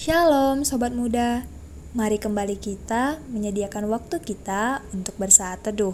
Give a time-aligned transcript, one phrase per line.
[0.00, 1.44] Shalom sobat muda.
[1.92, 5.92] Mari kembali kita menyediakan waktu kita untuk bersaat teduh.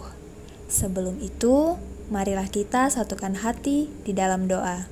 [0.71, 1.75] Sebelum itu,
[2.07, 4.87] marilah kita satukan hati di dalam doa.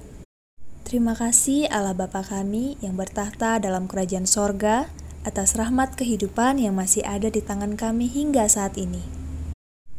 [0.83, 4.91] Terima kasih Allah Bapa kami yang bertahta dalam kerajaan sorga
[5.23, 8.99] atas rahmat kehidupan yang masih ada di tangan kami hingga saat ini.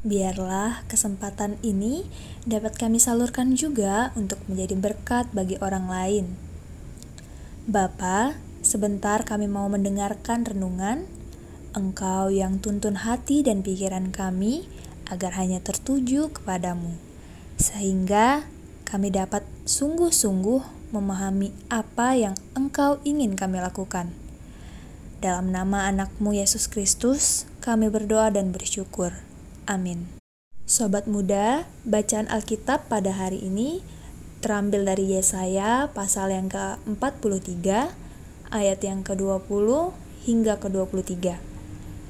[0.04, 2.04] Biarlah kesempatan ini
[2.44, 6.36] dapat kami salurkan juga untuk menjadi berkat bagi orang lain.
[7.64, 11.06] Bapa, Sebentar kami mau mendengarkan renungan,
[11.71, 14.66] Engkau yang tuntun hati dan pikiran kami
[15.06, 16.99] agar hanya tertuju kepadamu,
[17.62, 18.50] sehingga
[18.82, 24.10] kami dapat sungguh-sungguh memahami apa yang Engkau ingin kami lakukan.
[25.22, 29.15] Dalam nama anakmu Yesus Kristus, kami berdoa dan bersyukur.
[29.71, 30.10] Amin.
[30.66, 33.87] Sobat muda, bacaan Alkitab pada hari ini
[34.43, 38.05] terambil dari Yesaya pasal yang ke-43
[38.50, 39.94] ayat yang ke-20
[40.26, 41.38] hingga ke-23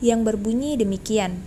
[0.05, 1.41] yang berbunyi demikian.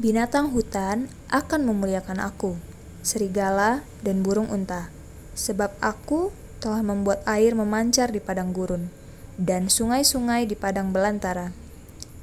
[0.00, 2.56] Binatang hutan akan memuliakan aku,
[3.04, 4.88] serigala dan burung unta,
[5.36, 8.88] sebab aku telah membuat air memancar di padang gurun
[9.36, 11.52] dan sungai-sungai di padang belantara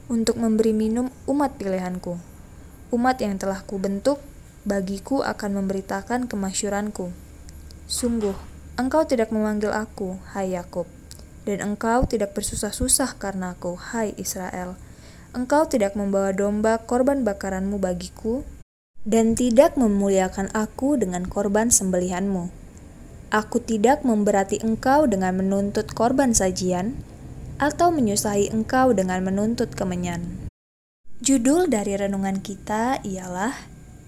[0.09, 2.17] untuk memberi minum umat pilihanku.
[2.91, 4.19] Umat yang telah kubentuk,
[4.67, 7.13] bagiku akan memberitakan kemasyuranku.
[7.87, 8.35] Sungguh,
[8.75, 11.00] engkau tidak memanggil aku, hai Yakub
[11.47, 14.77] dan engkau tidak bersusah-susah karena aku, hai Israel.
[15.31, 18.43] Engkau tidak membawa domba korban bakaranmu bagiku,
[19.01, 22.53] dan tidak memuliakan aku dengan korban sembelihanmu.
[23.31, 26.99] Aku tidak memberati engkau dengan menuntut korban sajian,
[27.61, 30.49] atau menyusahi engkau dengan menuntut kemenyan.
[31.21, 33.53] Judul dari renungan kita ialah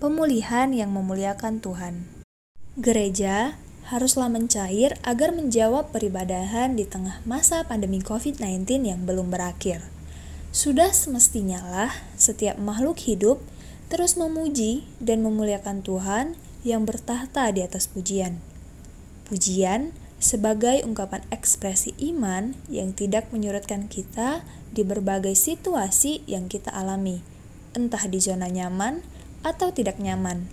[0.01, 2.03] Pemulihan yang Memuliakan Tuhan.
[2.75, 3.55] Gereja
[3.91, 9.83] haruslah mencair agar menjawab peribadahan di tengah masa pandemi COVID-19 yang belum berakhir.
[10.53, 13.41] Sudah semestinya lah setiap makhluk hidup
[13.89, 18.39] terus memuji dan memuliakan Tuhan yang bertahta di atas pujian.
[19.27, 19.91] Pujian
[20.23, 27.19] sebagai ungkapan ekspresi iman yang tidak menyurutkan kita di berbagai situasi yang kita alami,
[27.75, 29.03] entah di zona nyaman
[29.43, 30.47] atau tidak nyaman.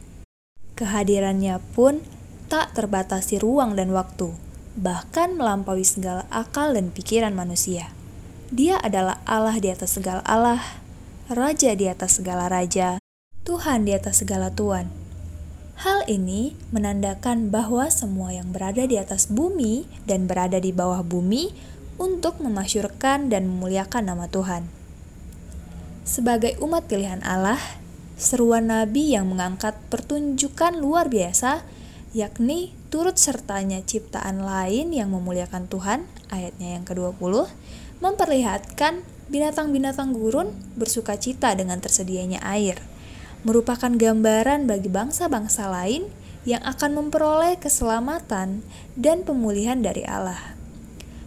[0.75, 2.03] Kehadirannya pun
[2.51, 4.35] tak terbatasi ruang dan waktu,
[4.75, 7.95] bahkan melampaui segala akal dan pikiran manusia.
[8.51, 10.59] Dia adalah Allah di atas segala Allah,
[11.31, 12.99] Raja di atas segala raja,
[13.47, 14.91] Tuhan di atas segala Tuhan.
[15.79, 21.55] Hal ini menandakan bahwa semua yang berada di atas bumi dan berada di bawah bumi
[22.03, 24.67] untuk memasyurkan dan memuliakan nama Tuhan.
[26.03, 27.63] Sebagai umat pilihan Allah,
[28.19, 31.63] seruan nabi yang mengangkat pertunjukan luar biasa
[32.11, 37.47] yakni turut sertanya ciptaan lain yang memuliakan Tuhan, ayatnya yang ke-20,
[38.03, 42.83] memperlihatkan binatang-binatang gurun bersuka cita dengan tersedianya air,
[43.47, 46.11] merupakan gambaran bagi bangsa-bangsa lain
[46.43, 48.67] yang akan memperoleh keselamatan
[48.99, 50.59] dan pemulihan dari Allah.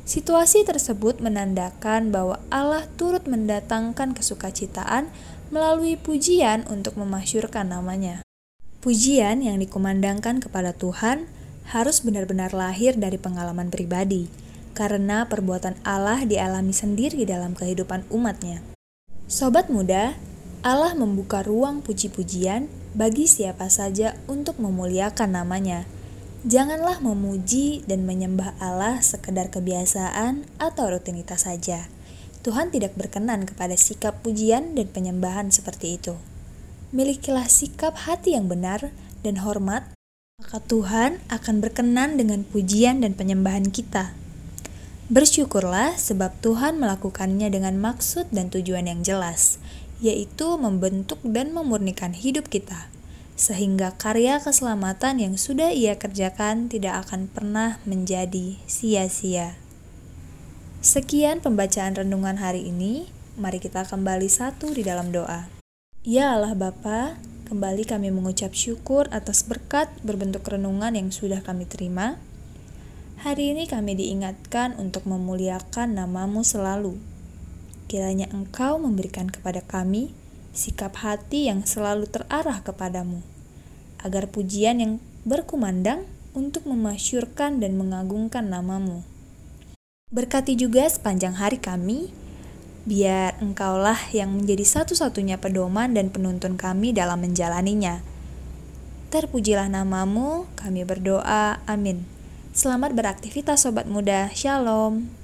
[0.03, 5.07] Situasi tersebut menandakan bahwa Allah turut mendatangkan kesukacitaan
[5.47, 8.19] melalui pujian untuk memasyurkan namanya.
[8.83, 11.31] Pujian yang dikumandangkan kepada Tuhan
[11.71, 14.27] harus benar-benar lahir dari pengalaman pribadi,
[14.75, 18.59] karena perbuatan Allah dialami sendiri dalam kehidupan umatnya.
[19.31, 20.19] Sobat muda,
[20.68, 25.88] Allah membuka ruang puji-pujian bagi siapa saja untuk memuliakan namanya.
[26.44, 31.88] Janganlah memuji dan menyembah Allah sekedar kebiasaan atau rutinitas saja.
[32.44, 36.19] Tuhan tidak berkenan kepada sikap pujian dan penyembahan seperti itu
[36.94, 38.94] milikilah sikap hati yang benar
[39.25, 39.90] dan hormat,
[40.38, 44.13] maka Tuhan akan berkenan dengan pujian dan penyembahan kita.
[45.10, 49.57] Bersyukurlah sebab Tuhan melakukannya dengan maksud dan tujuan yang jelas,
[50.00, 52.88] yaitu membentuk dan memurnikan hidup kita,
[53.34, 59.57] sehingga karya keselamatan yang sudah Ia kerjakan tidak akan pernah menjadi sia-sia.
[60.84, 63.10] Sekian pembacaan renungan hari ini.
[63.34, 65.62] Mari kita kembali satu di dalam doa.
[66.03, 67.15] Ya Allah Bapa,
[67.47, 72.19] kembali kami mengucap syukur atas berkat berbentuk renungan yang sudah kami terima.
[73.23, 77.00] Hari ini kami diingatkan untuk memuliakan namamu selalu.
[77.88, 80.11] Kiranya Engkau memberikan kepada kami
[80.51, 83.23] sikap hati yang selalu terarah kepadamu,
[84.03, 86.03] agar pujian yang berkumandang
[86.35, 89.07] untuk memasyurkan dan mengagungkan namamu.
[90.11, 92.11] Berkati juga sepanjang hari kami,
[92.83, 98.03] biar engkaulah yang menjadi satu-satunya pedoman dan penuntun kami dalam menjalaninya.
[99.07, 102.03] Terpujilah namamu, kami berdoa, amin.
[102.51, 105.23] Selamat beraktivitas sobat muda, shalom.